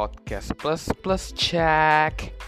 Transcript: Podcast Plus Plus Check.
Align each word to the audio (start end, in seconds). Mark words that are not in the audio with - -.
Podcast 0.00 0.56
Plus 0.56 0.88
Plus 1.02 1.34
Check. 1.34 2.39